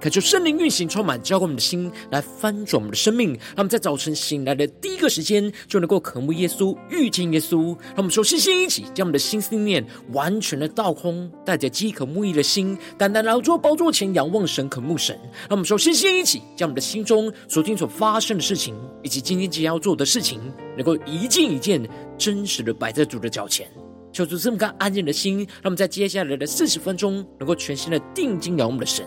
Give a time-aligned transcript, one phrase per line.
[0.00, 3.32] 渴求圣灵运行，充满浇灌我们的心，来翻转我们的生命。
[3.32, 7.76] 让我们在早晨醒来的第一个时间，就能够渴慕耶稣、遇见耶稣。
[7.88, 15.14] 让我们说，先先一起将我们的心思念完全的倒空，带着饥渴慕义的心，单单来到宝座前仰望神、渴慕神。
[15.40, 20.40] 让我们说，先先一起将我们的心中昨天所发生的事情，以及今天即将要做的事情，
[20.78, 21.86] 能够一件一件
[22.16, 23.70] 真实的摆在主的脚前。
[24.14, 29.06] 求主这么个安静的心，让我们在接下来的四十分钟，能够全心的定睛仰望我们的神。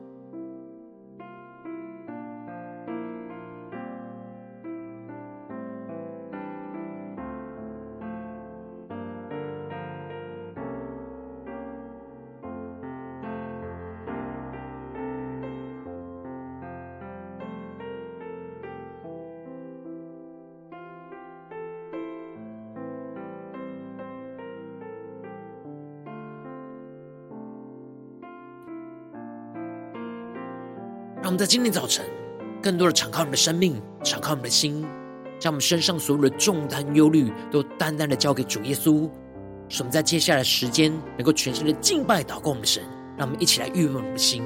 [31.31, 32.05] 我们在今天早晨，
[32.61, 34.85] 更多的敞开我们的生命，敞开我们的心，
[35.39, 39.09] 将我们身上所有的重担、忧虑，都单单的交给主耶稣。
[39.69, 42.83] 使我们在接下来的时间，能够全心的敬拜、祷告我们的神。
[43.17, 44.43] 让我们一起来预备我们的心。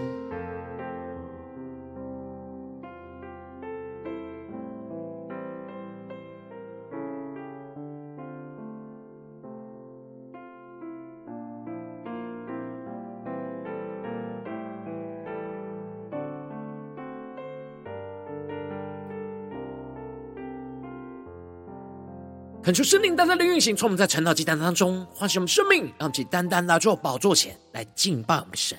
[22.66, 28.76] 恳求圣灵单单的运行，从我们在晨祷祭坛当中唤醒我们生命，让其单单来到宝座前来敬拜我们的神。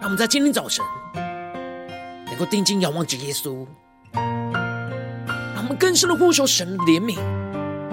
[0.00, 0.82] 让我们在今天早晨
[2.24, 3.66] 能够定睛仰望着耶稣，
[4.14, 7.18] 让我们更深的呼求神的怜悯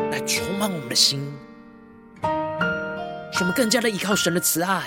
[0.09, 1.19] 来充满我们的心，
[3.33, 4.85] 使我们更加的依靠神的慈爱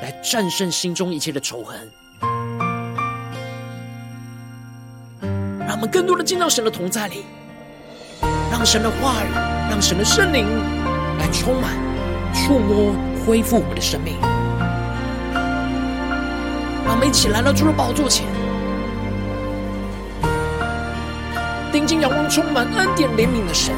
[0.00, 1.90] 来战胜心中一切的仇恨。
[5.76, 7.26] 我们更多的进到神的同在里，
[8.50, 9.28] 让神的话语，
[9.68, 10.46] 让神的圣灵
[11.18, 11.72] 来充满、
[12.32, 12.94] 触摸、
[13.26, 14.14] 恢复我们的生命。
[16.82, 18.24] 让我们一起来到主的宝座前，
[21.70, 23.74] 定睛仰望充满恩典怜悯的神。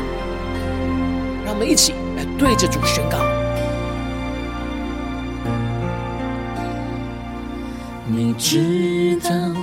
[1.45, 3.19] 让我们一起来对着主宣告：
[8.07, 9.58] 你知道。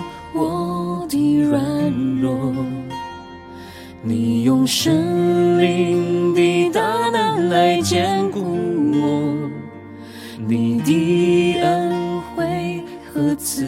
[2.26, 2.66] 软弱，
[4.02, 6.82] 你用圣灵的大
[7.12, 8.42] 能来坚固
[8.94, 9.50] 我，
[10.48, 13.64] 你的恩惠和慈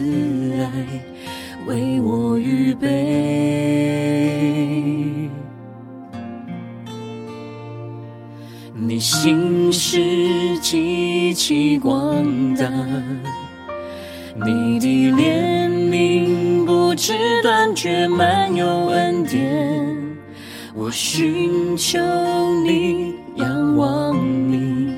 [0.60, 0.68] 爱
[1.66, 2.88] 为我预备，
[8.74, 12.24] 你心事极其广
[12.56, 12.68] 大，
[14.44, 15.57] 你的怜
[16.98, 17.00] 悯。
[17.00, 19.96] 不知断绝，满有恩典。
[20.74, 21.96] 我寻求
[22.64, 24.16] 你，仰望
[24.50, 24.96] 你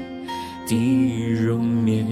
[0.67, 2.07] 的容颜。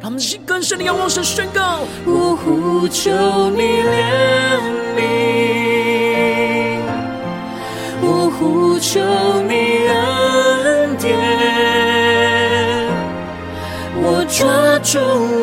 [0.00, 3.10] 让我们更深的仰望神宣告：我呼求
[3.50, 4.60] 你怜
[4.96, 5.00] 悯，
[8.00, 9.00] 我呼求
[9.48, 9.52] 你
[9.88, 11.12] 恩典，
[13.96, 15.00] 我抓住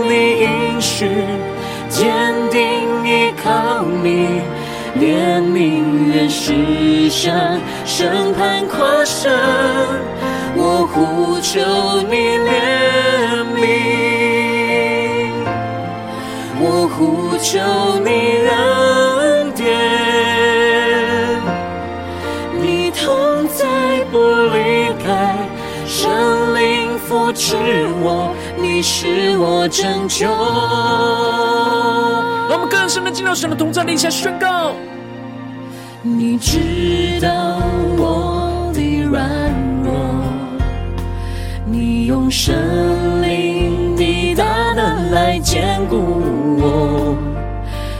[0.07, 0.13] 你
[0.45, 1.09] 应许。
[2.01, 2.59] 坚定
[3.05, 4.41] 依靠你，
[4.97, 9.31] 怜悯愿施向审判跨生，
[10.55, 11.61] 我呼求
[12.09, 12.15] 你
[12.49, 12.49] 怜
[13.53, 13.61] 悯，
[16.59, 17.59] 我呼求
[17.99, 18.09] 你
[18.49, 19.69] 恩典，
[22.59, 23.63] 你同在
[24.11, 24.17] 不
[24.55, 25.37] 离开，
[25.85, 26.09] 圣
[26.55, 27.55] 灵扶持
[28.01, 28.30] 我。
[28.81, 30.27] 是我拯救。
[32.49, 34.73] 我们更深的进入到神的同在，立下宣告。
[36.01, 37.61] 你知道
[37.97, 39.29] 我的软
[39.83, 39.93] 弱，
[41.65, 45.97] 你用神灵的大能来坚固
[46.59, 47.15] 我，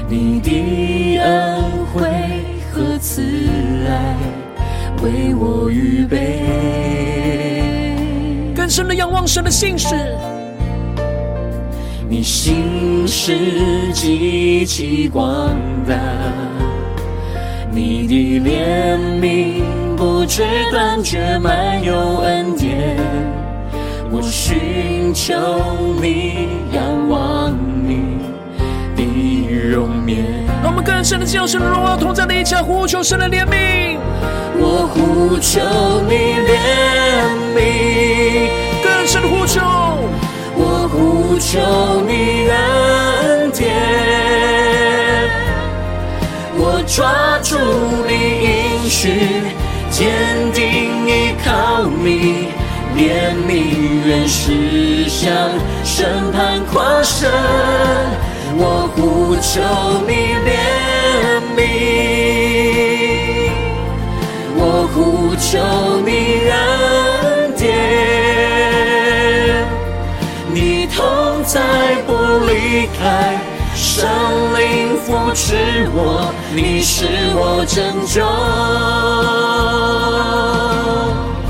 [0.09, 1.61] 你的恩
[1.93, 2.09] 惠
[2.73, 3.21] 和慈
[3.87, 4.17] 爱
[5.03, 6.41] 为我预备。
[8.55, 9.95] 更深的仰望神的信使。
[12.11, 13.37] 你心事
[13.93, 15.55] 极其广
[15.87, 15.95] 大，
[17.71, 19.63] 你的怜悯
[19.95, 22.97] 不知断绝，满有恩典。
[24.11, 25.33] 我寻求
[26.01, 28.17] 你，仰望你
[28.97, 30.25] 的容颜。
[30.61, 33.97] 让我们更深的叫神的荣耀同在的一起呼求神的怜悯。
[34.59, 35.61] 我呼求
[36.09, 36.59] 你怜
[37.55, 38.49] 悯。
[38.83, 39.61] 更深的呼求，
[46.93, 47.55] 抓住
[48.05, 49.07] 你应许，
[49.89, 50.11] 坚
[50.51, 52.49] 定依靠你，
[52.97, 53.49] 怜悯
[54.05, 55.31] 原是向
[55.85, 57.31] 审判跨生，
[58.57, 59.61] 我呼求
[60.05, 60.11] 你
[60.45, 60.49] 怜
[61.55, 61.59] 悯，
[64.57, 64.61] 我
[64.93, 65.49] 呼求
[66.05, 66.09] 你
[66.51, 66.53] 恩
[67.55, 67.63] 典。
[70.53, 70.99] 你同
[71.45, 71.55] 在
[72.05, 72.09] 不
[72.45, 72.51] 离
[72.99, 73.39] 开，
[73.73, 74.03] 圣
[74.50, 74.50] 灵
[75.11, 77.05] 扶持我，你是
[77.35, 78.21] 我拯救。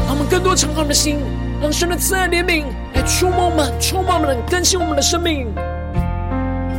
[0.08, 1.20] 让我们更多敞开我们的心，
[1.62, 2.64] 让神的慈爱怜悯
[2.96, 5.48] 来触摸我们，触摸我们，更新我们的生命。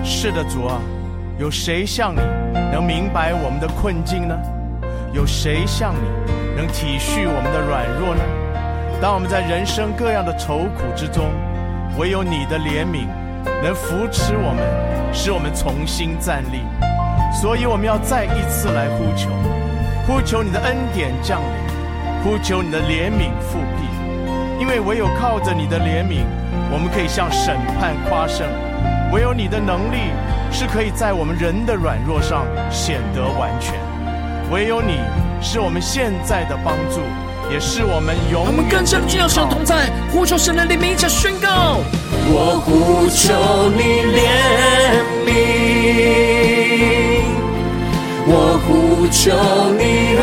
[0.03, 0.81] 是的，主啊，
[1.39, 2.21] 有谁像你
[2.73, 4.37] 能明白我们的困境呢？
[5.13, 6.01] 有谁像你
[6.57, 8.23] 能体恤我们的软弱呢？
[9.01, 11.31] 当我们在人生各样的愁苦之中，
[11.97, 13.07] 唯有你的怜悯
[13.63, 16.63] 能扶持我们，使我们重新站立。
[17.41, 19.31] 所以我们要再一次来呼求，
[20.07, 23.89] 呼求你的恩典降临，呼求你的怜悯复辟。
[24.61, 26.25] 因为唯有靠着你的怜悯，
[26.71, 28.47] 我们可以向审判夸胜；
[29.13, 30.13] 唯有你的能力
[30.53, 33.75] 是可以在我们人的软弱上显得完全；
[34.53, 35.01] 唯有你
[35.41, 37.01] 是我们现在的帮助。
[37.51, 38.51] 也是我们永远。
[38.51, 41.81] 我们更深进入神同在，呼求神的怜悯，一起宣告。
[42.31, 42.35] 我
[42.65, 43.35] 呼求
[43.77, 43.81] 你
[44.15, 44.21] 怜
[45.27, 45.31] 悯，
[48.27, 48.31] 我
[48.65, 49.21] 呼求
[49.77, 49.83] 你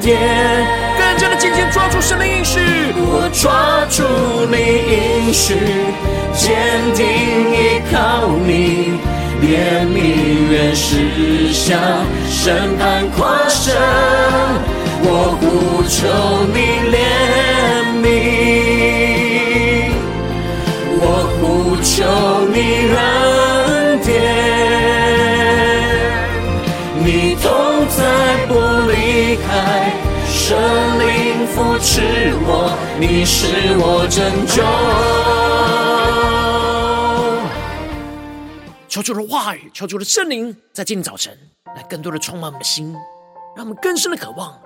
[0.00, 0.06] 典。
[0.98, 2.60] 更加的紧紧抓住神的应许，
[2.96, 4.02] 我抓住
[4.50, 4.54] 你
[5.26, 5.54] 应许，
[6.34, 6.44] 坚
[6.94, 7.04] 定
[7.52, 7.54] 依
[7.92, 8.98] 靠你，
[9.42, 9.44] 怜
[9.86, 9.94] 悯
[10.50, 11.78] 原是向
[12.28, 13.74] 审判跨神。
[15.08, 15.08] 我
[15.38, 15.44] 呼
[15.88, 15.96] 求
[16.52, 16.56] 你
[16.90, 16.94] 怜
[21.94, 22.02] 求
[22.48, 24.12] 你恩典，
[27.02, 27.50] 你同
[27.88, 28.52] 在不
[28.90, 29.92] 离开，
[30.26, 30.58] 圣
[30.98, 33.46] 灵扶持我，你是
[33.78, 34.62] 我拯救。
[38.88, 41.38] 求主的话语，求主的圣灵，在今天早晨
[41.74, 42.94] 来更多的充满我们的心，
[43.54, 44.58] 让我们更深的渴望。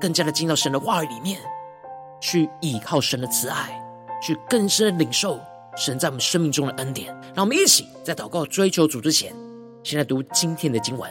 [0.00, 1.38] 更加的进到神的话语里面，
[2.20, 3.80] 去倚靠神的慈爱，
[4.22, 5.38] 去更深的领受
[5.76, 7.08] 神在我们生命中的恩典。
[7.34, 9.34] 让我们一起在祷告追求主之前，
[9.82, 11.08] 先来读今天的经文。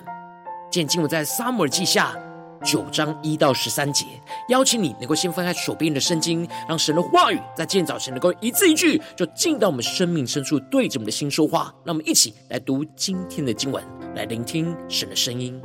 [0.72, 2.16] 今天经文在撒母耳记下
[2.64, 4.06] 九章一到十三节。
[4.50, 11.74] 邀请你能够先翻开手边的圣经，让神的话语在今天早晨能够一字一句就进到我们生命深处，对着我们的心说话。
[11.84, 13.84] 让我们一起来读今天的经文，
[14.16, 15.60] 来聆听神的声音。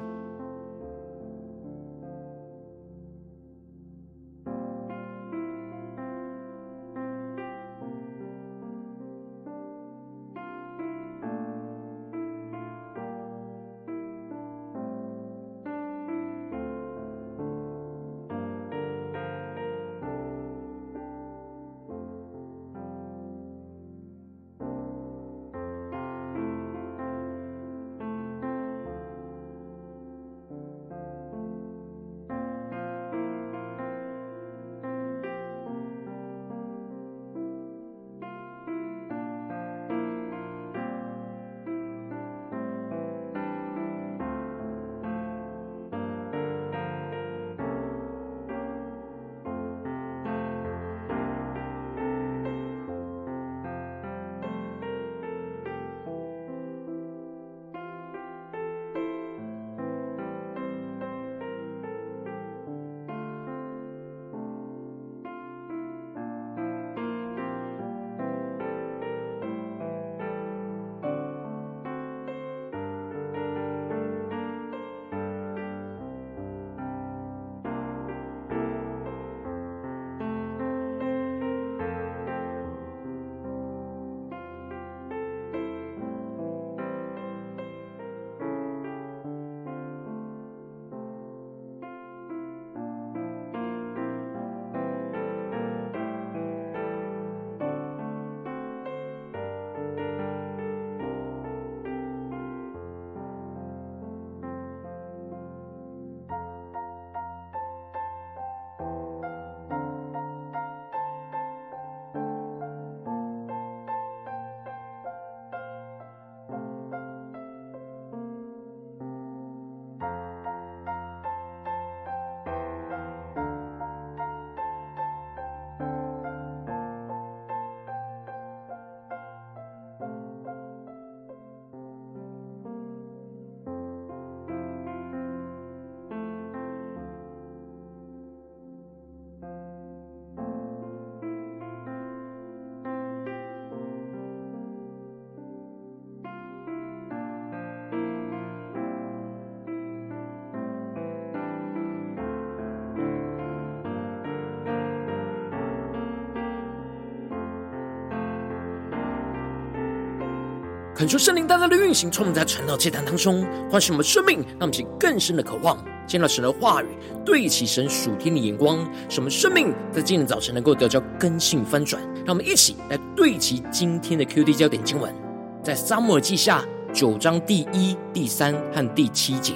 [161.04, 166.86] 恳求圣灵大大的运行，充满在传道祭坛当中，唤醒我们生命，让我们起更深的渴望，见到神的话语，
[167.26, 168.78] 对齐神属天的眼光，
[169.10, 172.02] 使我们生命在今天早晨能够得到更新翻转。
[172.24, 175.14] 让我们一起来对齐今天的 QD 焦点经文，
[175.62, 179.52] 在撒母耳记下九章第一、第三和第七节，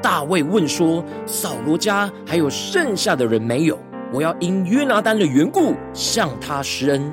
[0.00, 3.78] 大卫问说：“扫罗家还有剩下的人没有？
[4.14, 7.12] 我要因约拿单的缘故向他施恩。”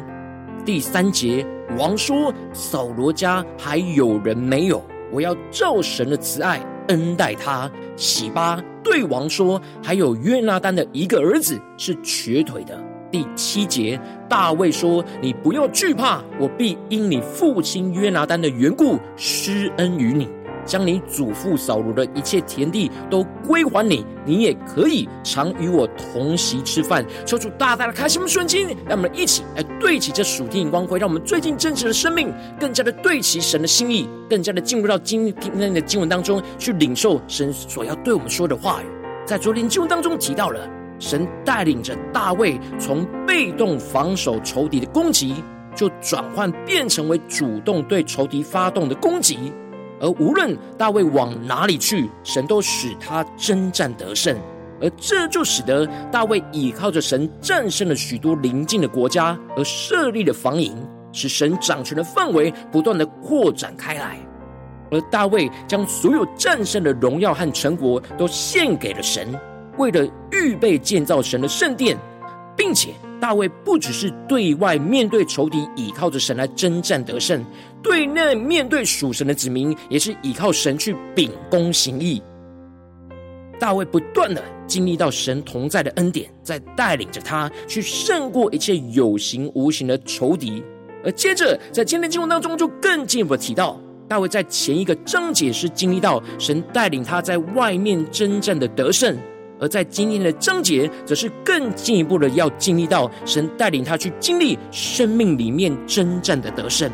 [0.64, 1.46] 第三节。
[1.78, 4.84] 王说：“扫罗家还有人没有？
[5.12, 20.28] 我要照神的慈爱恩待他。”洗巴对王说：“还有约拿丹的一个儿子是瘸腿的。”第七节，大卫说：“你不要惧怕，我必因你父亲约拿丹的缘故施恩于你。”
[20.68, 27.04] 将你祖父扫罗的一切田地都归还你，你也可以常与我同席吃饭。
[27.26, 38.86] 求主大大的开启我们瞬间，让我们一起来对齐这属天的光辉，让我们最近真实的生命更加的对齐神的心意，更加的进入到今天的经文当中去领受神所要对我们说的话语。
[39.26, 40.60] 在昨天经文当中提到了，
[41.00, 45.36] 神带领着大卫从被动防守仇敌的攻击，
[45.76, 49.54] 就转换变成为主动对仇敌发动的攻击。
[50.00, 54.38] 而无论大卫往哪里去，神都使他征战得胜，
[54.82, 60.76] 而这就使得大卫倚靠着神战胜了许多邻近的国家，而设立了防营，
[61.12, 64.18] 使神掌权的范围不断的扩展开来。
[64.92, 69.28] 而大卫将所有战胜的荣耀和成果都献给了神，
[69.78, 71.98] 为了预备建造神的圣殿，
[72.56, 72.94] 并且。
[73.20, 77.42] 大卫不只是对外面对仇敌，倚靠着神来征战得胜；
[77.82, 82.22] 对内面对属神的子民，也是倚靠神去秉公行义。
[83.60, 90.64] 大卫不断的经历到神同在的恩典，在带领着他去胜过一切有形无形的仇敌。
[91.04, 99.18] 而接着在今天经文当中，就更进一步提到，大卫在前一个章节是经历到神带领他在外面征战的得胜。
[99.60, 106.92] 而在今天的章节，则是更进一步的要经历到神带领他去经历生命里面征战的得胜。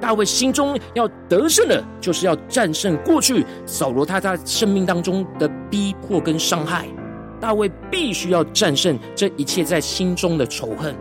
[0.00, 6.86] 大卫心中要得胜的，就是要战胜过去扫罗他在生命当中的逼迫跟伤害。
[7.40, 10.94] 大卫必须要战胜这一切在心中的仇恨。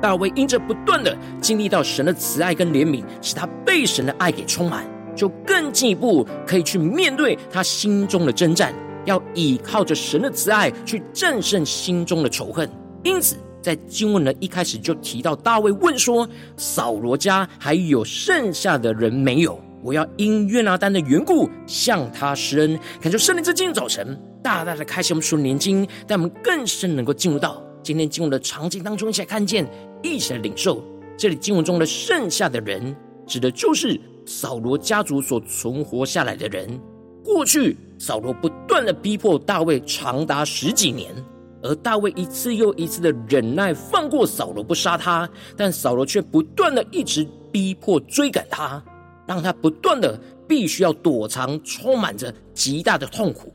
[0.00, 4.84] 大卫因着不断的经历到神的慈爱跟怜悯，使他被神的爱给充满，
[5.16, 8.74] 就更进一步可以去面对他心中的征战。
[9.04, 12.68] 要倚靠着神的慈爱去战胜心中的仇恨，
[13.02, 19.60] 因此在经文的一开始就提到大卫问说：“扫罗家还有剩下的人没有？
[19.82, 29.68] 我要因约拿单的缘故向他施恩。”恳求圣灵在今天早晨大大的开启我们属灵眼睛，让我们更深能够进入到今天经文的场景当中，一起来看见，
[30.02, 30.82] 一起来领受。
[31.16, 36.80] 这里经文中的剩下的人，指的就是扫罗家族所存活下来的人。
[37.24, 41.14] 过去扫罗不断的逼迫大卫长达十几年，
[41.62, 48.82] 而大卫一次又一次的忍耐放过扫罗不杀他，但扫罗却不断的一直逼迫追赶他，
[49.24, 50.18] 让他不断的
[50.48, 53.52] 必须要躲藏，充满着极大的痛苦。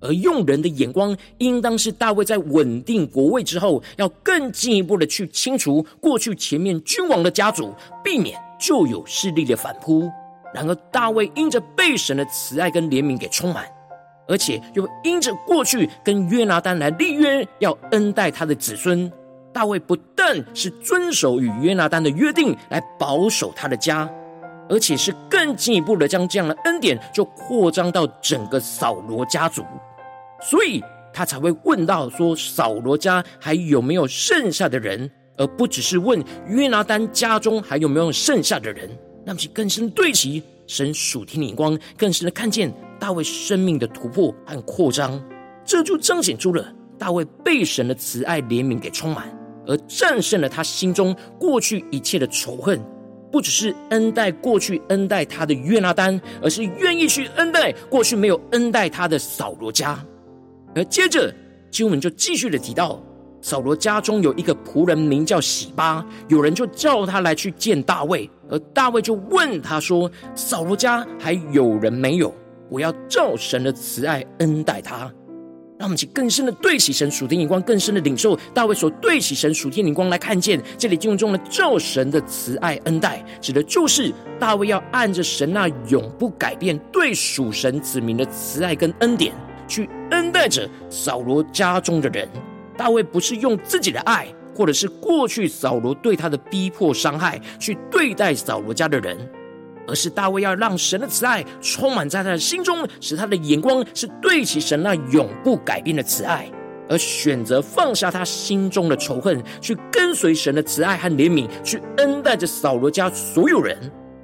[0.00, 7.72] 而用人的眼光，应当是大卫在稳定国位之后，要更进一步的去清除过去前面君王的家族，
[8.02, 10.10] 避免旧有势力的反扑。
[10.52, 13.64] 然而，大卫因着被神的慈爱跟怜悯给充满，
[14.26, 19.10] 而且又因着过去跟约拿单来立约，要恩待他的子孙。
[19.52, 24.10] 大卫不但是遵守与约拿单的约定，来保守他的家，
[24.68, 29.62] 而且是更进一步的将这样的恩典就扩张到整个扫罗家族。
[30.40, 38.90] 所以他才会问到说：扫罗家还有没有剩下的人，而不只是问约拿单家中还有没有剩下的人。
[39.24, 45.22] 让其更深对齐神属天的眼光，更深的看见大卫生命的突破和扩张，
[45.64, 49.28] 这就彰显出了大卫被神的慈爱怜悯给充满，
[49.66, 52.80] 而战胜了他心中过去一切的仇恨。
[53.32, 59.98] 不只是恩待过去恩待他的约拿单，而是愿意去恩待过去没有恩待他的扫罗家。
[60.74, 61.34] 而接着
[61.70, 63.02] 经文就继续的提到。
[63.44, 72.34] 扫罗家中有一个仆人名叫洗巴，有人就叫他来去见大卫，而大卫就问他说：“扫罗家还有人没有？
[72.70, 75.12] 我要照神的慈爱恩待他。”
[75.78, 84.10] 让我们去更深的对齐神属天眼光，更深的领受大卫所对齐神属天眼光来看见这里经文中的照神的慈爱恩待，指的就是
[84.40, 89.34] 大卫要按着神那永不改变对属神子民的慈爱跟恩典，
[89.68, 92.26] 去恩待着扫罗家中的人。
[92.76, 99.16] 大卫不是用自己的爱，或者是过去扫罗对他的逼迫伤害，去对待扫罗家的人，
[99.86, 106.50] 而是大卫要让神的慈爱充满在他的心中，使他的眼光是对齐神那永不改变的慈爱，
[106.88, 113.78] 而选择放下他心中的仇恨，去跟随神的慈爱和怜悯，去恩待着扫罗家所有人。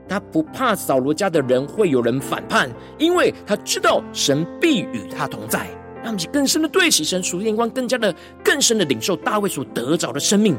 [0.09, 5.69] 他不怕扫罗家的人会有人反叛，因为他知道神必与他同在。
[6.03, 10.57] 让我们更深的对齐神属灵眼光，更加的更深的领受大卫所得着的生命。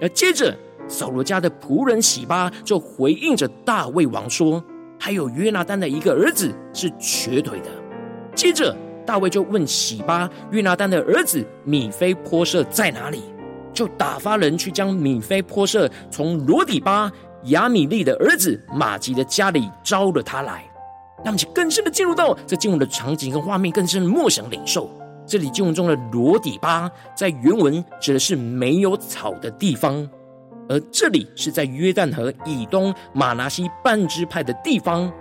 [0.00, 0.56] 而接着，
[0.88, 4.62] 扫罗家的仆人洗巴就回应着大卫王说
[4.98, 7.70] ：“还有约拿单的一个儿子是瘸腿的。”
[8.34, 8.74] 接着，
[9.04, 13.22] 大卫就问洗巴：“约拿单的儿子米非波设在哪里？”
[13.72, 17.10] 就打发人去将米非波设从罗底巴。
[17.44, 20.69] 亚米利的儿子玛吉的家里招了他来，
[21.24, 24.90] 让我们更深的进入到这经文的场景跟画面，更深的默想领受。
[25.26, 30.08] 这里经文中的罗底巴，在原文指的是没有草的地方，
[30.68, 35.12] 而这里是在约旦河以东马拿西半支派的地方，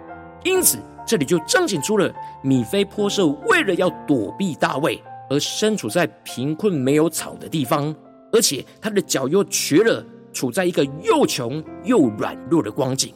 [0.43, 7.95] 因此这里就彰显出了米非波设为了要躲避大卫，而身处在贫困没有草的地方，
[8.31, 10.03] 而且他的脚又瘸了。
[10.31, 13.11] 处在一个又穷又软弱的光景。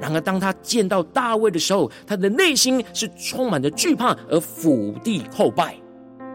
[0.00, 5.74] 然而，当他见到大卫的时候，他的内心是充满着惧怕而伏地后拜。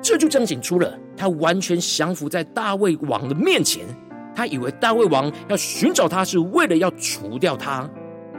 [0.01, 3.85] 这就彰显出了他完全降服在大卫王的面前。
[4.33, 7.87] 他以为大卫王要寻找他是为了要除掉他。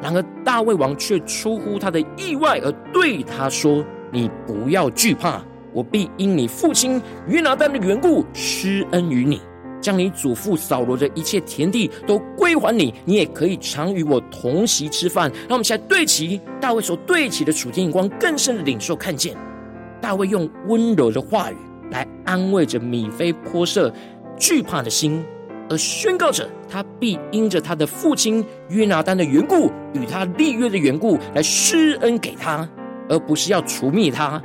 [0.01, 5.41] 然而，大卫王却出乎他的意外而对他说：“你不要惧怕，
[5.73, 9.41] 我必因你父亲约拿单的缘故施恩于你。”
[9.83, 15.31] 将你祖父扫罗的一切田地都归还你，你也可以常与我同席吃饭。
[15.49, 19.37] 让我们现在对齐大卫所对齐的属天眼光，更深的领受看见。
[20.01, 21.57] 大卫用温柔的话语
[21.91, 23.93] 来安慰着米非波设
[24.39, 25.25] 惧怕的心，
[25.69, 32.69] 而宣告着他必因着他的父亲约拿单的缘故，与他立约的缘故来施恩给他，
[33.09, 34.43] 而不是要除灭他。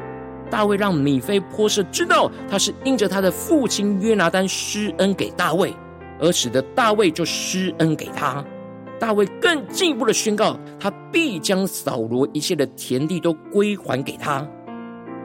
[0.49, 5.73] 大卫让米非波设知道，他是因着他的父亲约拿单施恩给大卫，
[6.19, 8.43] 而使得大卫就施恩给他。
[8.99, 14.47] 大卫更进一步的宣告，他必将扫罗一切的田地都归还给他。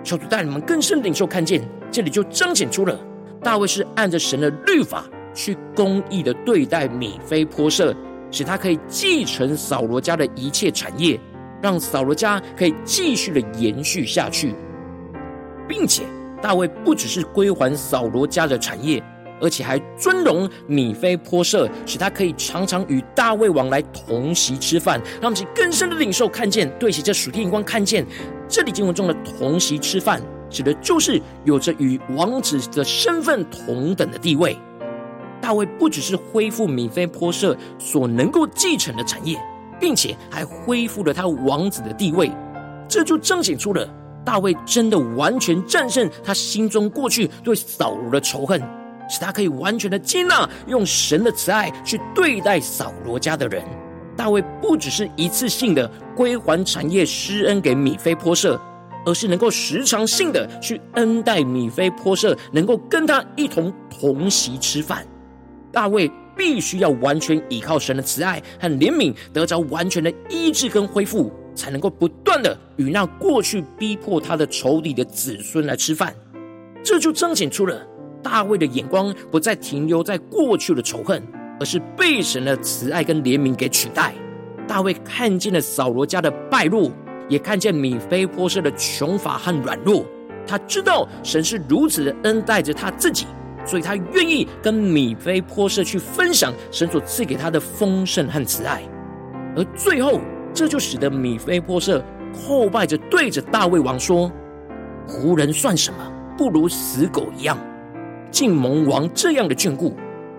[0.04, 2.98] 求主带你们更深领受看见，这里就彰显出了
[3.42, 7.94] 大卫是按着神的律法去公义的对待米非波设，
[8.30, 11.18] 使他可以继承扫罗家的一切产业，
[11.62, 14.54] 让扫罗家可以继续的延续下去。
[15.72, 16.02] 并且
[16.42, 19.02] 大卫不只是归还扫罗家的产业，
[19.40, 25.00] 而且还尊荣米非波设，使他可以常常与大卫王来同席吃饭。
[25.18, 28.04] 让我们更深的领受看见，对齐这属天眼光看见，
[28.46, 34.54] 这里经文中的同席吃饭，指的就是有着与王子的身份同等的地位。
[35.40, 39.40] 大卫不只是恢复米非波设所能够继承的产业，
[39.80, 42.30] 并且还恢复了他王子的地位，
[42.87, 43.88] 这就彰显出了。
[44.24, 48.61] 大卫真的完全战胜他心中过去对扫罗的仇恨，
[49.08, 53.62] 使他可以完全的接纳，用神的慈爱去对待扫罗家的人。
[54.16, 58.61] 大卫不只是一次性的归还产业施恩给米非波设，
[59.04, 65.04] 而是能够时常性的去恩待米非波设，能够跟他一同同席吃饭。
[65.72, 71.32] 大卫必须要完全依靠神的慈爱和怜悯，得着完全的医治跟恢复。
[71.54, 76.14] 才能够不断的与那过去逼迫他的仇敌的子孙来吃饭，
[76.82, 77.86] 这就彰显出了
[78.22, 81.22] 大卫的眼光不再停留在过去的仇恨，
[81.60, 84.14] 而是被神的慈爱跟怜悯给取代。
[84.66, 86.90] 大卫看见了扫罗家的败落，
[87.28, 90.04] 也看见米非波设的穷乏和软弱，
[90.46, 93.26] 他知道神是如此的恩待着他自己，
[93.66, 98.82] 所以他愿意跟米非波设去分享神所赐给他的丰盛和慈爱，
[99.56, 100.20] 而最后。
[100.54, 104.30] 这就使得米非波设叩拜着对着大卫王说
[105.06, 105.98] ：“胡人算什么？
[106.36, 107.58] 不如死狗一样，
[108.30, 109.94] 竟蒙王这样的眷顾。”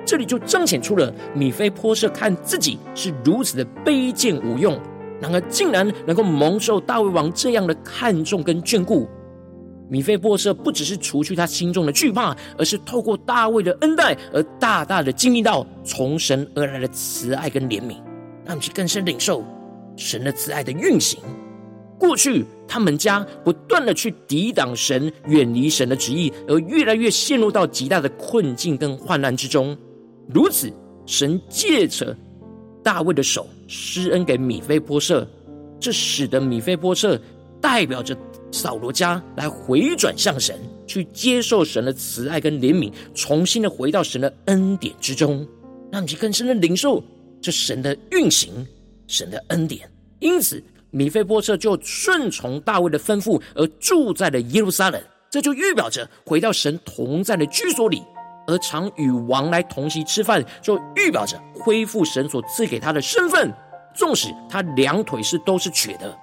[0.05, 4.77] 这里就彰显出了米非波设看自己是如此的卑贱无用，
[5.21, 9.07] 然而竟然能够蒙受大卫王这样的看重跟眷顾。
[9.87, 17.95] 米非波设不只是除去他心中的惧怕，而是透过大卫的恩待而大大的经历到从神而来的慈爱跟怜悯，
[18.43, 19.41] 让其更深领受。
[19.95, 21.19] 神的慈爱的运行，
[21.99, 29.77] 过去他们家不断的去抵挡神、远离神的旨意，而越来越陷入到极大的困境跟患难之中。
[30.27, 30.71] 如此，
[31.05, 32.15] 神借着
[32.83, 35.27] 大卫的手施恩给米非波设，
[35.79, 37.19] 这使得米非波设
[37.61, 38.17] 代表着
[38.51, 40.55] 扫罗家来回转向神，
[40.87, 45.47] 去接受神的慈爱跟怜悯，重新的回到神的恩典之中，
[45.91, 47.03] 让你更深的领受
[47.41, 48.49] 这神的运行。
[49.07, 49.89] 神的恩典，
[50.19, 55.01] 因此米非波设就顺从大卫的吩咐而住在了耶路撒冷。
[55.29, 58.03] 这就预表着回到神同在的居所里，
[58.45, 63.51] 而常与王来同席吃饭，就预表着恢复神所赐给他的身份。
[63.95, 66.15] 纵使他两腿是都是瘸的，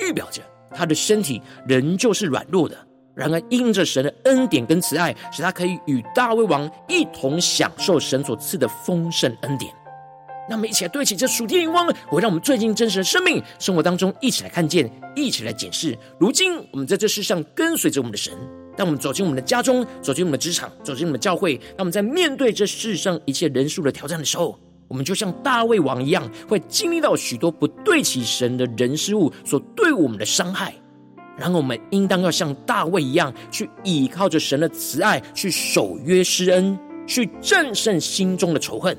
[0.00, 2.76] 预表着他的身体仍旧是软弱的。
[3.14, 9.70] 然而，因着神的恩典跟慈爱，使他可以与大卫王一同享受神所赐的丰盛恩典。
[10.50, 15.96] 那么，一起来对齐这属天的眼光，会让我们最近真实的生命生活当中一起来看见，一起来检视。
[16.18, 18.34] 如今，我们在这世上跟随着我们的神，
[18.76, 24.58] 当我们走进我们的家中，走进我们的职场，走进我们的教会，当我们在面对这世上一切人数的挑战的时候，
[24.88, 30.74] 我们就像大卫王一样，会经历到许多不对齐神的人事物所对我们的伤害。
[31.38, 38.98] 然后我们应当要像大卫一样，去倚靠着神的慈爱，去守约施恩，去战胜心中的仇恨。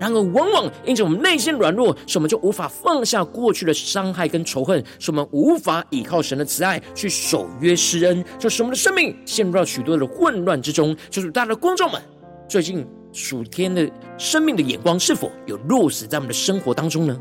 [0.00, 10.96] 然而，往往因着我们内心软弱，使我们就无法放下过去的伤害跟仇恨，使我们无法倚靠神的慈爱去守约施恩，就使我们的生命陷入到许多的混乱之中。
[11.10, 12.00] 就是大家的观众们，
[12.48, 13.86] 最近属天的
[14.16, 17.20] 生命的眼光是否有落实在我们的生活当中呢？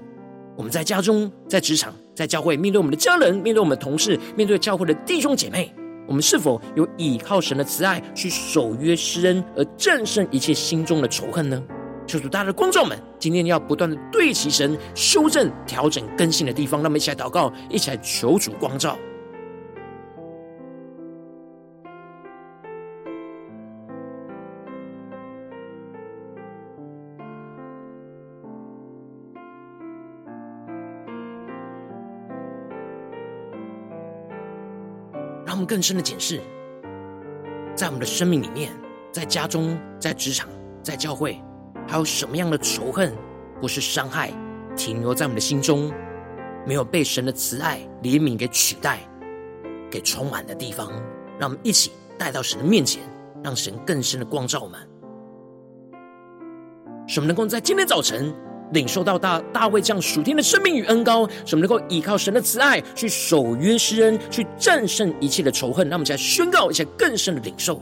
[0.55, 5.73] 我们在家中、在职场、在教会，面对我们的家人、面对我们的同事、面对教会的弟兄姐妹，
[6.07, 11.61] 我们是否有倚靠神的慈爱去守约施恩，而战胜一切心中的仇恨呢？
[12.09, 18.97] 求主，大家的观众们，今天要不断的对齐神、修正、调整、更新的地方，让我们一起来祷告，一起来求主光照。
[35.45, 36.41] 让我们更深的检视，
[37.75, 38.71] 在我们的生命里面，
[39.11, 40.49] 在家中、在职场、
[40.83, 41.39] 在教会，
[41.89, 43.11] 还有什么样的仇恨
[43.59, 44.31] 或是伤害
[44.77, 45.91] 停留在我们的心中，
[46.63, 48.99] 没有被神的慈爱、怜悯给取代、
[49.89, 50.87] 给充满的地方？
[51.39, 53.01] 让我们一起带到神的面前，
[53.43, 54.79] 让神更深的光照我们，
[57.07, 58.31] 使我们能够在今天早晨。
[58.71, 65.89] 领受到大大卫这样属天的生命与恩膏，什么能够依靠神的慈爱去守约施恩，去战胜一切的仇恨。
[65.89, 67.81] 让我们再宣告一下更深的领受。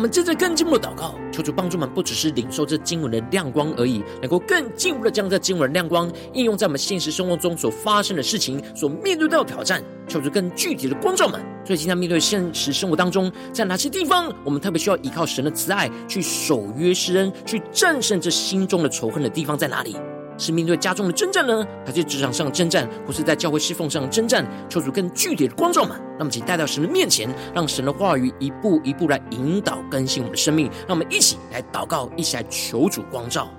[0.00, 9.84] 我们接着更进一步的祷告，求主帮助我们，不只是领受这经文的亮光而已，能够更进一步的将这经文的亮光应用在我们现实生活中所发生的事情、所面对到的挑战。
[10.08, 19.94] 求主更具体的光照们，所以今天面对现实生活当中，在哪些地方我们特别需要依靠神的慈爱去守约施恩，去战胜这心中的仇恨的地方在哪里？
[20.40, 24.44] 是面对家中的征战呢，还是职场上的征战，或是在教会侍奉上的征战？
[24.70, 30.66] 求主更具体的光照们，那么请带到神的面前，让神的话语一步一步来引导更新我们的生命。
[30.88, 33.50] 让我们一起来祷告，一起来求主光照。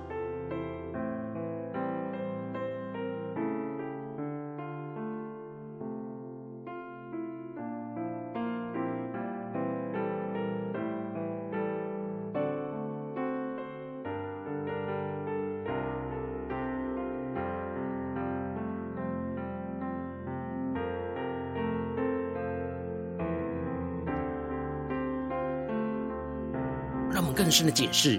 [27.52, 28.18] 深的解释，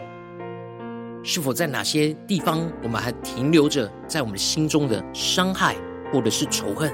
[1.24, 5.76] 是否在哪些地方我们还停留着在我们心中的伤害
[6.12, 6.94] 或者是仇恨，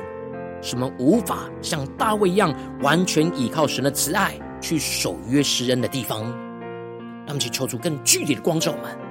[0.62, 6.24] 什么无法像大卫一样完全依靠神的慈爱去守约施恩的地方？
[7.26, 9.09] 让我们去求出更具体的光照们。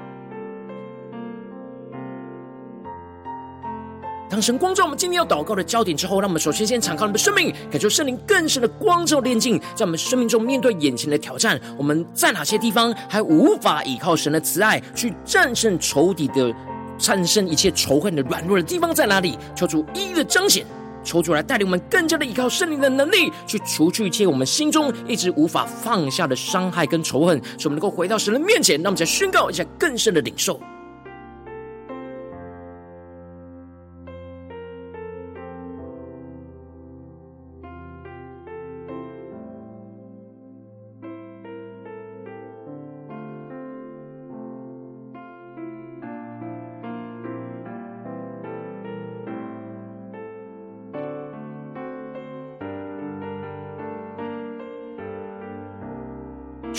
[4.30, 16.54] 当神光照我们今天要祷告的焦点之后，让我们首先先敞开我们的生命，感受圣灵更深的光照炼净，在我们生命中面对眼前的挑战，我们在哪些地方还无法依靠神的慈爱去战胜仇敌的、
[16.98, 19.38] 战胜一切仇恨的软弱的地方在哪里？
[19.56, 20.66] 求主一一的彰显。
[21.04, 28.76] 求主来带领我们更加的依靠圣灵的能力，去除去一切我们心中一直无法放下的伤害跟仇恨，使我们能够回到神的面前。
[28.82, 30.60] 让我们再宣告一下更深的领受。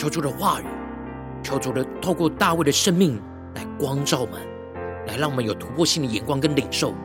[0.10, 0.66] 求主的话语，
[1.44, 3.22] 求主的透过大卫的生命
[3.54, 4.42] 来光照我们，
[5.06, 6.96] 来让我们有突破性的眼光跟领受，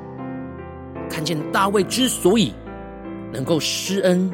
[1.11, 2.55] 看见大卫之所以
[3.31, 4.33] 能够施恩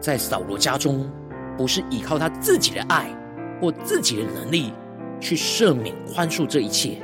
[0.00, 1.08] 在扫罗家中，
[1.56, 3.06] 不是依靠他自己的爱
[3.60, 4.72] 或自己的能力
[5.20, 7.00] 去赦免宽恕这一切，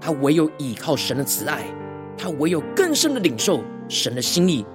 [0.00, 1.62] 他唯有依靠神的慈爱，
[2.16, 4.66] 他唯有更深的领受神的心意，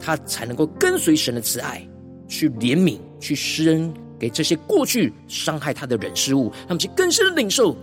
[0.00, 1.80] 他才能够跟随神的慈爱。
[2.28, 7.76] 去怜悯，去施恩给这些过去伤害他的人事物，让我们去更深的领受，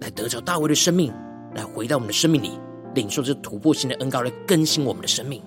[0.00, 1.12] 来得着大卫的生命，
[1.54, 2.52] 来回到我们的生命里，
[2.94, 5.42] 领受这突破性的恩膏，来更新我们的生命。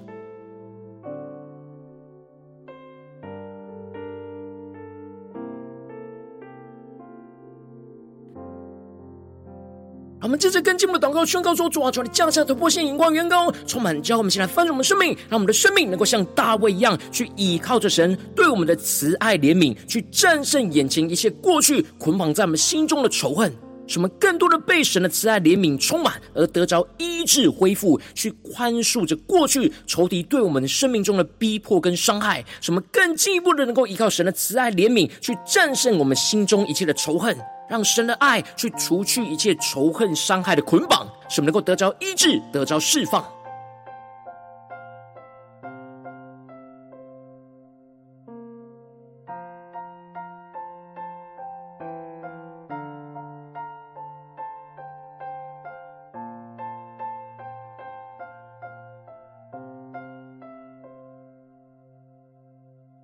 [10.22, 23.50] 我们接着跟进我们的祷告，宣告说：主啊，求你降下突破性眼光，远高充满，教我们先来翻转我们生命，让我们的生命能够像大卫一样，去依靠着神对我们的慈爱怜悯，去战胜眼前一切过去捆绑在我们心中的仇恨，
[23.88, 37.38] 使我们更多的被神的慈爱怜悯充满，而得着医治恢复，去宽恕着过去仇敌对我们的生命中的逼迫跟伤害，什么更进一步的能够依靠神的慈爱怜悯，去战胜我们心中一切的仇恨。
[37.70, 43.24] 让神的爱去除去一切仇恨伤害的捆绑，使我们能够得着医治，得着释放。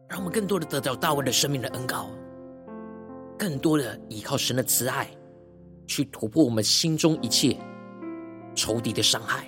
[0.08, 2.08] 让我们更多的得到大卫的生命的恩膏。
[3.48, 5.08] 更多的依靠神的慈爱，
[5.86, 7.56] 去突破我们心中一切
[8.56, 9.46] 仇敌的伤害。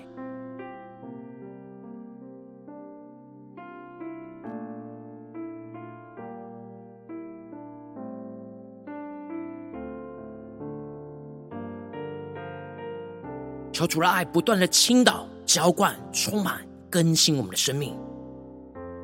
[13.71, 17.97] 求主的爱不断的倾倒、浇灌、充满、更新我们的生命，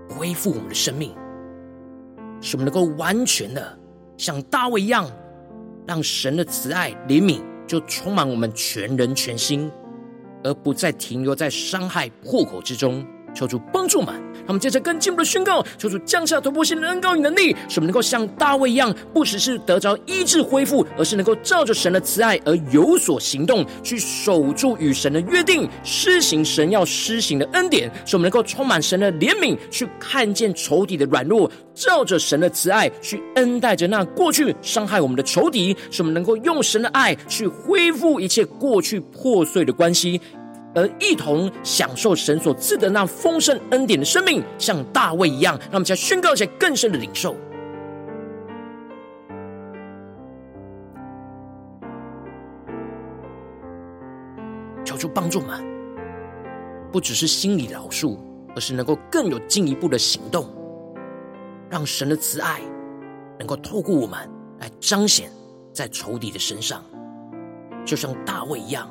[0.07, 1.15] 恢复我们的生命，
[2.41, 3.79] 使我们能够完全的。
[4.17, 5.09] 像大卫一样，
[5.87, 9.71] 让神的慈爱怜悯就充满我们全人全心，
[10.43, 13.05] 而不再停留在伤害破口之中。
[13.33, 40.19] 求主帮助我们，让我们接着更进一步的宣告，求主降下突破性的恩膏与能力，使我们能够像大卫一样，不只是得着医治恢复，而是能够照着神的慈爱而有所行动，去守住与神的约定，施行神要施行的恩典，使我们能够充满神的怜悯，去看见仇敌的软弱，照着神的慈爱去恩待着那过去伤害我们的仇敌，使我们能够用神的爱去恢复一切过去破碎的关系。
[40.75, 47.35] 而一同享受神所赐的那丰盛恩典的生命，像大卫一样，让我们再宣告一些更深的领受。
[54.83, 55.63] 求主帮助我们，
[56.91, 58.17] 不只是心里饶恕，
[58.55, 60.45] 而是能够更有进一步的行动，
[61.69, 62.59] 让神的慈爱
[63.37, 64.19] 能够透过我们
[64.59, 65.29] 来彰显
[65.71, 66.83] 在仇敌的身上，
[67.85, 68.89] 就像大卫一样。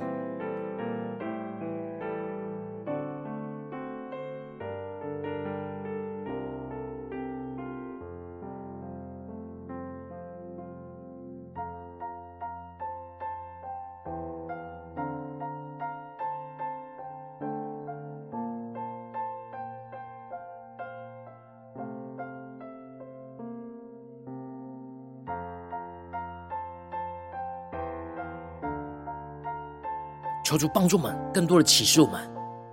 [30.53, 32.21] 求主帮助们，更多的启示我们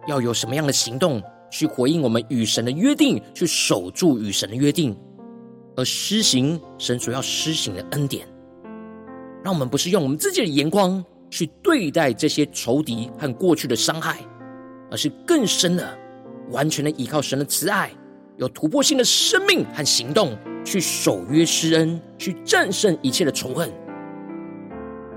[0.05, 4.93] 要有什么样的行动去回应我们与神的约定，去守住与神的约定，
[5.77, 8.27] 而施行神所要施行的恩典。
[9.41, 14.17] 让我们不是用我们自己的眼光去对待这些仇敌和过去的伤害，
[14.91, 15.97] 而是更深的、
[16.49, 17.89] 完全的依靠神的慈爱，
[18.35, 23.71] 有突破性的生命和行动，去守约施恩，去战胜一切的仇恨，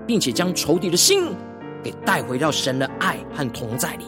[0.07, 1.35] 并且将仇敌的心。
[1.83, 4.05] 给带回到神的爱和同在里，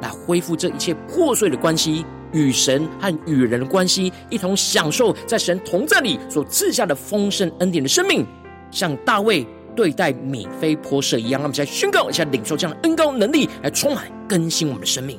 [0.00, 8.26] 来恢复这一切破碎的关系，与神和与人的关系，一同享受在神同在里所赐下的丰盛恩典的生命，
[8.70, 11.32] 像大卫对待米菲波舍一样。
[11.32, 15.18] 让我们再宣告一下，领受这样的恩高能力，来充满更新我们的生命。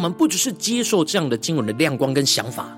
[0.00, 2.74] 我们不只是接受这样的经文的亮光跟想法，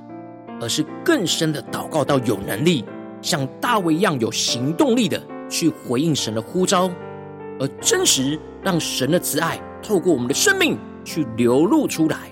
[0.60, 2.84] 而是更深的祷告到有能力，
[3.20, 6.90] 像大卫一样有行动力的去回应神的呼召，
[7.60, 12.31] 而真实让神的慈爱透过我们的生命去流露出来。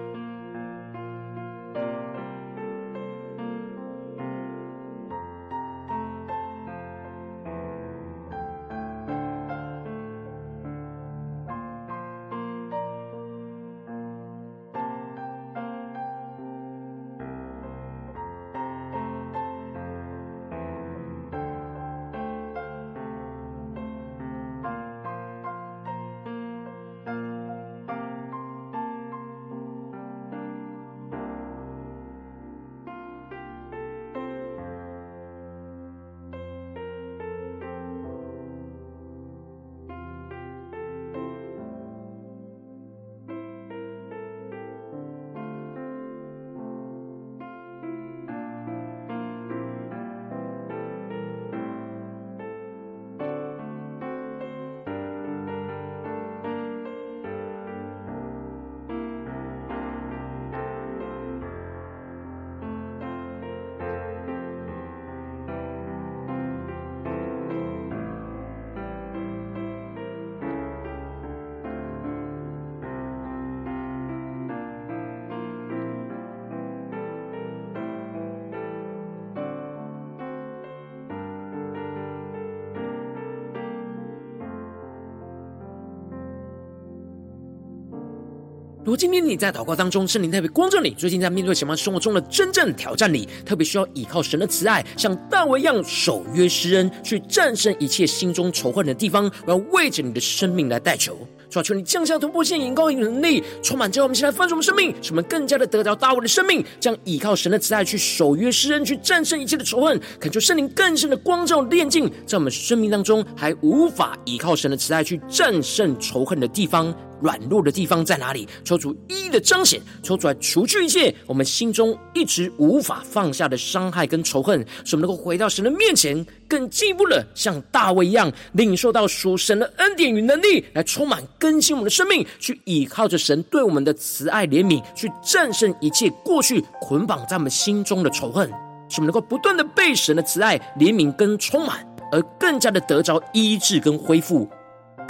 [88.91, 99.31] 如今天你在祷告当中，圣灵特别光照你，最近在面对什么生活中的真正挑战里，特别需要依靠神的慈爱，像大卫一样守约施恩，去战胜一切心中仇恨的地方。
[99.45, 101.17] 我要为着你的生命来代求，
[101.49, 109.97] 主啊，求你降下突破性眼光与能力，充满着我们现在丰盛的生命，使我们更加的得着大卫的生命，将依靠神的慈爱去守约施恩，去战胜一切的仇恨。
[110.19, 116.93] 恳求圣灵更深的光照炼净，在我们生命当中还无法依靠神的慈爱去战胜仇恨的地方。
[117.21, 118.47] 软弱的地方在哪里？
[118.63, 138.49] 求主一一的彰显，求主来除去一切我们心中一直无法放下的伤害跟仇恨，使我们能够回到神的面前，更进一步的像大卫一样，领受到属神的恩典与能力，来充满更新我们的生命，去依靠着神对我们的慈爱怜悯，去战胜一切过去捆绑在我们心中的仇恨，
[138.89, 144.49] 使我们能够不断的被神的慈爱怜悯跟充满，而更加的得着医治跟恢复。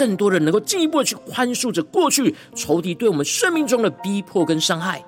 [0.02, 5.00] 更多人能够进一步的去宽恕着过去仇敌对我们生命中的逼迫跟伤害，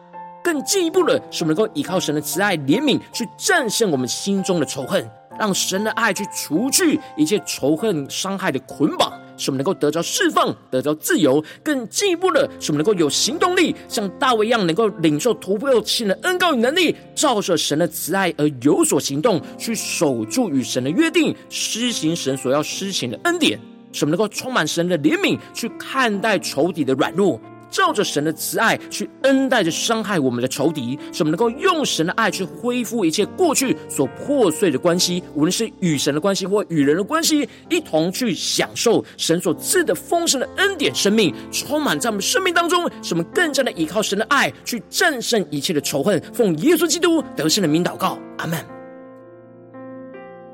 [0.44, 5.04] 更进一步的是我们能够依靠神的慈爱怜悯去战胜我们心中的仇恨，
[5.40, 11.44] 让神的爱去除去一切仇恨伤害的捆绑，使我们能够得着释放，得着自由。
[11.64, 23.60] 更进一步的是我们能够有行动力，像大卫一样能够领受突破性的恩膏与能力，照着神的慈爱而有所行动，去守住与神的约定，施行神所要施行的恩典。
[23.94, 27.40] 使我们能够充满神的怜悯，去看待仇敌的软弱，
[27.70, 31.00] 照着神的慈爱去恩待着伤害我们的仇敌。
[31.12, 42.84] 使我们能够用神的爱去恢复一切过去所破碎的关系，无论是与神的关系或与人的关系，一同去享受神所赐的丰盛的恩典生命，充满在我们生命当中。
[43.02, 46.22] 使我们更加的依靠神的爱去战胜一切的仇恨。
[46.34, 48.83] 奉耶稣基督得胜的名祷告，阿门。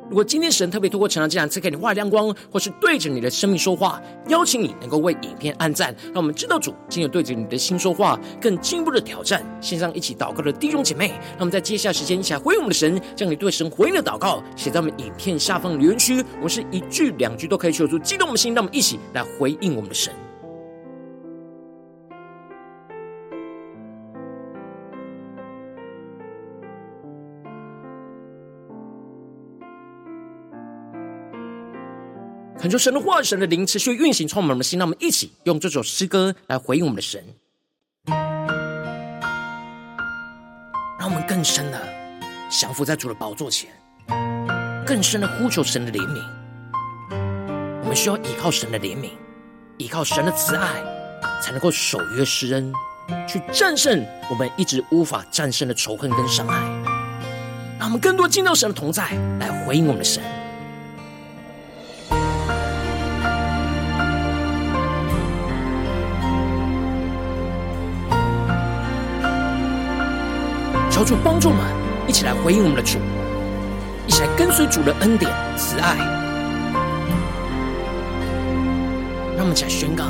[0.10, 9.46] 如果今天神特别透过成长这样赐给你画亮光，或是对着你的生命说话，邀请你能够为影片按赞，让我们知道主今天对着你的心说话，更进一步的挑战。
[9.62, 16.26] 线上一起祷告的弟兄姐妹，让我们在接下来时间一起来回应我们的神，将你对神回应的祷告写在我们影片下方留言区。
[16.38, 20.12] 我们是一句两句都可以求出激动我们的心，让我们一起来回应我们的神。
[32.60, 34.78] 恳求神的话语、神的灵持续运行，充满我们的心。
[34.78, 37.24] 让我们一起用这首诗歌来回应我们的神，
[41.00, 41.82] 让我们更深的
[42.50, 43.70] 降服在主的宝座前，
[44.86, 46.22] 更深的呼求神的怜悯。
[47.82, 49.12] 我们需要依靠神的怜悯，
[49.78, 50.84] 依靠神的慈爱，
[51.42, 52.74] 才能够守约施恩，
[53.26, 56.60] 去战胜我们一直无法战胜的仇恨跟伤害。
[57.80, 60.22] 让我们更多进到神的同在，来回应我们的神。
[71.00, 71.60] 求主帮助们，
[72.10, 73.00] 一起来回应我们的主，
[74.06, 75.96] 一起来跟随主的恩典慈爱。
[79.38, 80.04] 让我们起来宣告：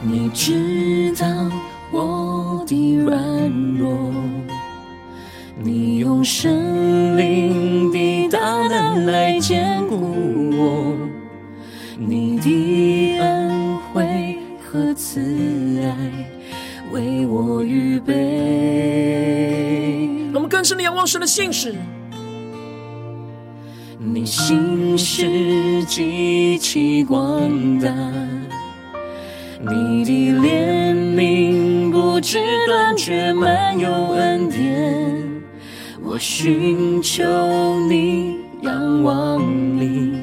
[0.00, 1.26] 你知道
[1.90, 3.20] 我的软
[3.78, 4.10] 弱，
[5.62, 10.27] 你用圣灵的大能来坚固
[15.18, 15.96] 慈爱
[16.92, 18.14] 为我预备。
[20.32, 21.74] 我们更深的仰望神的信实。
[23.98, 27.50] 你信实极其广
[27.80, 27.92] 大，
[29.60, 32.38] 你的怜悯不知
[32.68, 34.62] 断绝，满有恩典。
[36.00, 37.24] 我寻求
[37.88, 39.42] 你，仰望
[39.76, 40.17] 你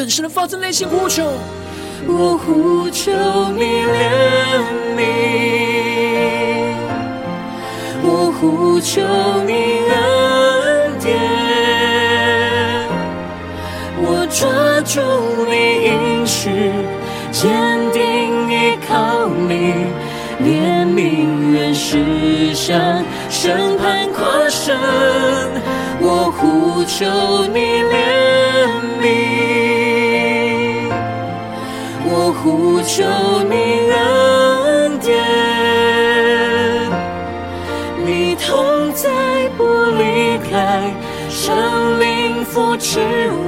[0.00, 1.30] 更深的发自内心呼求，
[2.08, 3.12] 我呼求
[3.50, 4.64] 你怜
[4.96, 5.04] 悯，
[8.02, 9.02] 我呼求
[9.46, 9.52] 你
[9.90, 11.06] 恩典，
[13.98, 14.48] 我抓
[14.86, 15.02] 住
[15.50, 15.52] 你
[15.84, 16.48] 应许，
[17.30, 17.52] 坚
[17.92, 18.00] 定
[18.50, 18.52] 依
[18.88, 19.52] 靠你，
[20.42, 24.74] 怜悯原是向审判跨生，
[26.00, 27.04] 我呼求
[27.52, 28.09] 你怜
[32.92, 33.04] 求
[33.48, 33.54] 你
[33.92, 35.14] 恩典，
[38.04, 39.08] 你同在
[39.56, 39.62] 不
[39.96, 40.92] 离开，
[41.28, 42.98] 圣灵扶持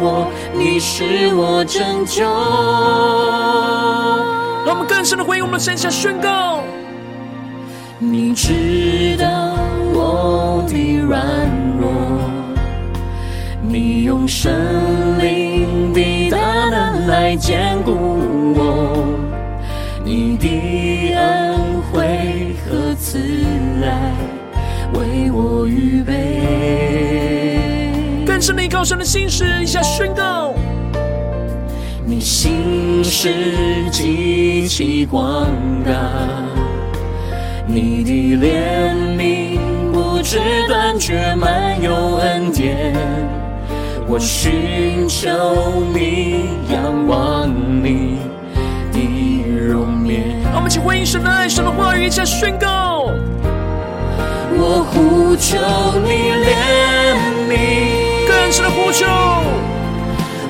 [0.01, 2.23] 我，你是我拯救。
[4.65, 6.63] 让我们更深的回应我们的神，下宣告：
[7.99, 9.27] 你知道
[9.93, 11.21] 我的软
[11.81, 11.91] 弱，
[13.61, 14.53] 你用圣
[15.19, 16.39] 灵的大
[16.71, 17.82] 能来坚
[28.53, 30.53] 更深的依靠神的心事，一下宣告：
[32.05, 33.31] 你心事
[33.91, 35.47] 极其广
[35.87, 35.93] 大，
[37.67, 39.59] 你的怜悯
[39.91, 40.39] 不知
[40.69, 42.93] 断绝，满有恩典。
[44.07, 45.31] 我寻求
[45.95, 47.49] 你，仰望
[47.83, 48.19] 你。
[50.53, 53.11] 让我们一起回应神的爱，神的话语，一下宣告。
[54.55, 55.57] 我呼求
[56.05, 56.11] 你
[56.45, 56.53] 怜
[57.49, 57.53] 悯，
[58.61, 59.07] 的呼求。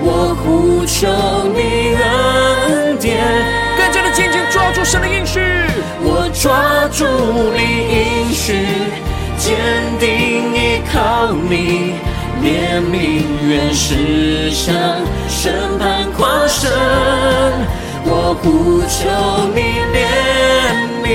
[0.04, 1.06] 我呼求
[1.54, 3.22] 你恩典，
[3.76, 5.38] 更加的紧紧抓住神的应许。
[6.02, 7.06] 我抓住
[7.54, 7.60] 你
[7.94, 8.66] 应许，
[9.38, 9.54] 坚
[10.00, 10.08] 定
[10.52, 11.94] 依靠你，
[12.42, 14.74] 怜悯原是向
[15.28, 16.68] 审判跨神。
[18.04, 18.98] 我呼求
[19.54, 19.60] 你
[19.94, 19.96] 怜
[21.04, 21.06] 悯，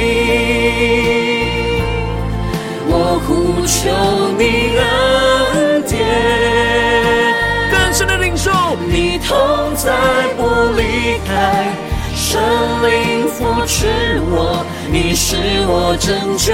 [2.87, 3.29] 我呼
[3.67, 3.75] 求
[4.37, 4.41] 你
[9.27, 9.91] 同在
[10.37, 10.47] 不
[10.77, 11.67] 离开，
[12.15, 12.41] 圣
[12.81, 15.35] 灵扶持我，你是
[15.67, 16.53] 我拯救。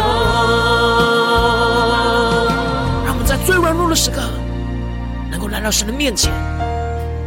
[3.06, 4.24] 让我们在最软弱的时刻，
[5.30, 6.34] 能够来到神的面前，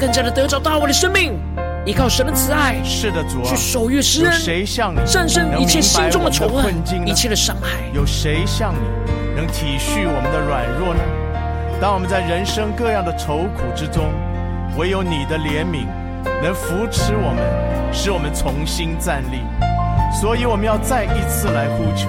[0.01, 1.39] 更加的得着大卫的生命。
[1.85, 6.75] 依靠神的慈爱，是的，主啊，去守约施恩，有谁像你战胜一切心中的仇恨、
[7.07, 7.69] 一切的伤害？
[7.95, 8.81] 有谁像你
[9.37, 11.01] 能体恤我们的软弱呢？
[11.81, 14.11] 当我们在人生各样的愁苦之中，
[14.77, 15.87] 唯有你的怜悯
[16.43, 19.41] 能扶持我们，使我们重新站立。
[20.21, 22.09] 所以我们要再一次来呼求，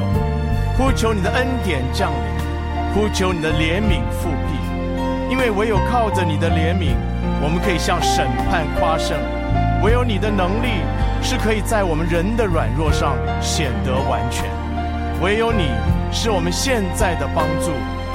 [0.77, 6.95] 呼求你的恩典降临，呼求你的怜悯复辟，因为唯有靠着你的怜悯，
[7.41, 9.17] 我们可以向审判夸胜。
[9.81, 10.81] 唯有你的能力
[11.21, 14.43] 是可以在我们人的软弱上显得完全，
[15.21, 15.69] 唯有你
[16.11, 17.71] 是我们现在的帮助，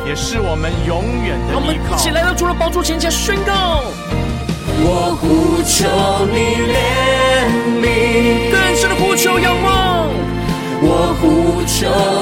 [0.06, 1.94] 也是我们永远的依靠。
[1.94, 3.84] 我们一起来到主的宝座前，前宣告：
[4.84, 5.86] 我呼求
[6.32, 6.36] 你
[6.72, 6.74] 怜
[7.80, 10.10] 悯，更深的呼求仰望；
[10.82, 11.70] 我呼求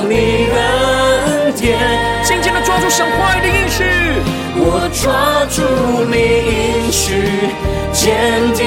[0.09, 0.13] 你
[0.53, 0.55] 恩
[2.91, 3.79] 上话语的应许。
[4.63, 5.63] 我抓住
[6.11, 6.15] 你
[6.51, 6.53] 应
[6.93, 7.49] 许，
[7.93, 8.61] 坚定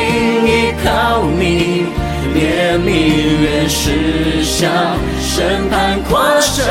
[0.47, 0.49] 依
[0.83, 1.85] 靠你，
[2.33, 2.89] 怜悯
[3.41, 4.71] 原是向
[5.21, 6.65] 审判夸胜。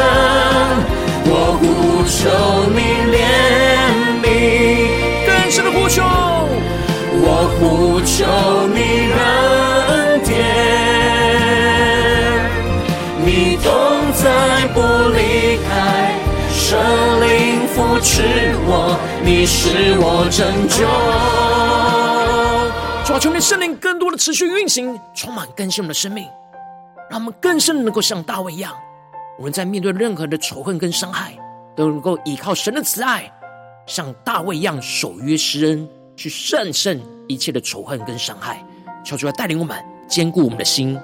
[1.25, 2.21] 我呼求
[2.75, 2.81] 你
[3.13, 3.15] 怜
[7.63, 8.27] 呼求
[8.75, 8.81] 你
[9.13, 10.35] 恩典，
[13.25, 13.71] 你同
[14.13, 15.71] 在不离开。
[16.51, 16.77] 圣
[17.21, 18.23] 灵扶持
[18.67, 20.85] 我，你是我拯救。
[23.07, 26.27] 主啊，求你圣灵更多的持续运行，充满更新我们的生命，
[27.11, 28.75] 让我们更深的能够像大卫一样，
[29.39, 31.33] 无论在面对任何的仇恨跟伤害，
[31.77, 33.31] 都能够依靠神的慈爱，
[33.87, 37.01] 像大卫一样守约施恩，去战胜
[37.33, 38.65] 一切的仇恨跟伤害。
[39.05, 40.99] 求主来带领我们，坚固我们的心。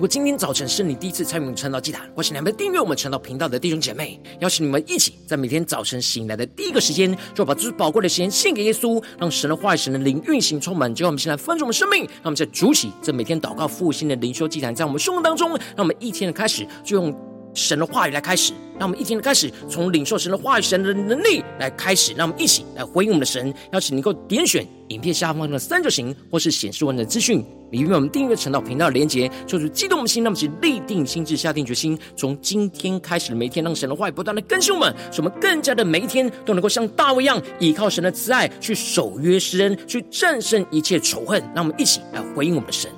[0.00, 10.94] 如果今天早晨是你第一次参与我们晨祷祭坛，或是你还没订阅我们晨祷频道的弟兄姐妹，邀请你们一起在每天早晨醒来的第一个时间，就把最宝贵的时间献给耶稣，让神的话语、神的灵运行充满。
[10.94, 17.14] 就让我们现在分盛我们生命，让我们在主起这每天祷告复兴的灵修祭坛，在我们生活当中，让我们一天的开始就用
[17.54, 23.52] 神的话语来开始，让我们一天的开始从领受神的话语、神的能力来开始，让我们一起来回应我们的神。
[23.72, 27.44] 邀请你能够点选影片下方的三角形，或是显示文的资讯。
[27.70, 41.40] 里面我们订阅晨祷频道的连结，就是激动我们心，让我们去立定心智，下定决心，从今天开始的每一天，让神的话语不断的更新我们，使我们更加的每一天都能够像大卫一样，依靠神的慈爱去守约施恩，去战胜一切仇恨。
[41.54, 42.90] 让我们一起来回应我们的神，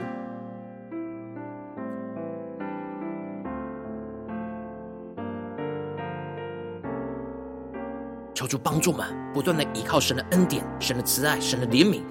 [8.52, 12.02] 主帮助我们，不断的依靠神的恩典、神的慈爱、神的怜悯。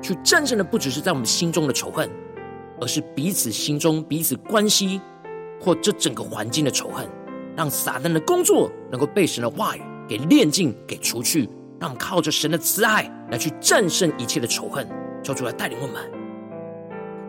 [0.00, 2.08] 去战胜的不只是在我们心中的仇恨，
[2.80, 5.00] 而是彼此心中彼此关系
[5.60, 7.04] 或这整个环境的仇恨，
[7.56, 14.88] 让撒旦的工作能够被神的话语给炼净、给除去，让我们靠着神的慈爱来去战胜一切的仇恨，
[15.20, 16.17] 求主来带领我们。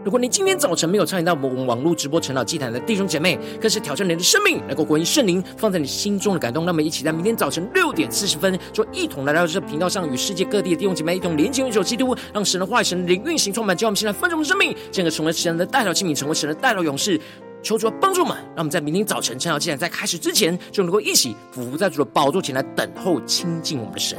[0.06, 6.66] 如果你今天早晨没有参与到我们网络直播晨祷祭坛的弟兄姐妹，更是挑战你的生命，能够回应圣灵放在你心中的感动。
[6.66, 13.76] 那么，一起在明天早晨六点四十分，就一同来到这频道上，与世界各地的弟兄姐妹一同连接、一手基督，让神的话语、神的灵运行充满。
[13.76, 17.20] 叫我们现在分盛我们生命，进而成为神的代表器皿，成为神的代表勇士。
[17.62, 24.18] 求主帮助我们，让我们在明天早晨晨祷祭坛在开始之前，就能够一起伏在主的宝座前来等候亲近我们的神。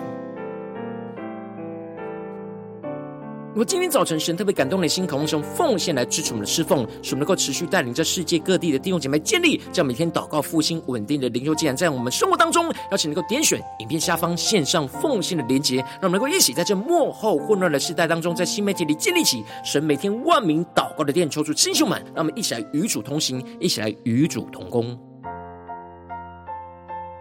[3.51, 24.97] 如果今天早晨神特别感动你的心，渴望用奉献来支持我们的侍奉，使我们能够持续带领着世界各地的弟兄姐妹建立这样每天祷告复兴稳定的灵修竟然，在我们生活当中，邀请能够点选影片下方线上奉献的连结，让我们能够一起在这幕后混乱的时代当中，在新媒体里建立起神每天万名祷告的殿，求主弟兄们，让我们一起来与主同行，一起来与主同工。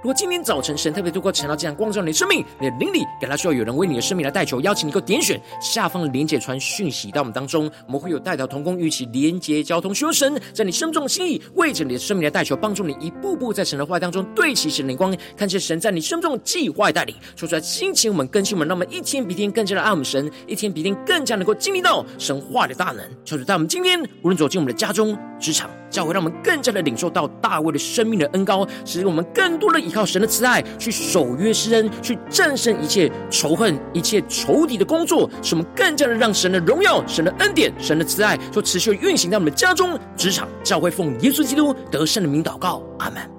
[0.02, 23.04] 如果今天早晨神特别透过晨祷这样光照你的生命，你的灵里感到需要有人为你的生命来代求，邀请你够点选下方的连结传讯息到我们当中，我们会有代祷同工，一起连结交通，求神在你生中心意，为着你的生命来代求，帮助你一步步在神的话当中对齐神的灵光，看见神在你生中的计划带领，说出来心情我们更新我们，让我们一天比一天更加的爱我们神，一天比一天更加能够经历到神话的大能。
[23.26, 30.64] 求主在我们今天无论走进我们的家中、职场、教会，让我们更加的领受到大卫的生命的恩膏，使我们更多的依靠神的慈爱。
[30.78, 43.39] 去守约施恩，去战胜一切仇恨、一切仇敌的工作，使我们更加的让神的荣耀、神的恩典、神的慈爱，就持续运行在我们的家中、职场、教会，奉耶稣基督得胜的名祷告，阿门。